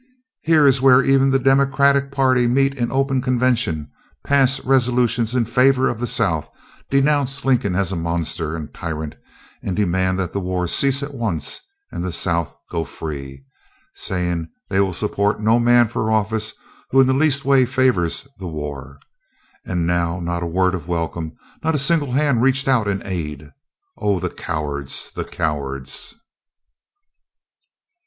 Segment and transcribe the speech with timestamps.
[0.41, 3.91] Here is where even the Democratic party meet in open convention,
[4.23, 6.49] pass resolutions in favor of the South,
[6.89, 9.13] denounce Lincoln as a monster and tyrant,
[9.61, 11.61] and demand that the war cease at once
[11.91, 13.45] and the South go free,
[13.93, 16.55] saying they will support no man for office
[16.89, 18.97] who in the least way favors the war.
[19.67, 21.33] And now not a word of welcome,
[21.63, 23.51] not a single hand reached out in aid.
[23.99, 24.19] Oh!
[24.19, 25.11] the cowards!
[25.13, 26.15] the cowards!"